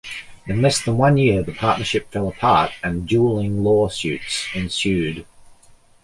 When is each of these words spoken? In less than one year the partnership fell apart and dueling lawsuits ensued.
In 0.47 0.63
less 0.63 0.83
than 0.83 0.97
one 0.97 1.17
year 1.17 1.43
the 1.43 1.53
partnership 1.53 2.09
fell 2.11 2.27
apart 2.27 2.71
and 2.81 3.07
dueling 3.07 3.63
lawsuits 3.63 4.47
ensued. 4.55 5.27